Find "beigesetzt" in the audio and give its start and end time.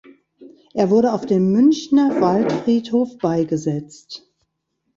3.19-4.27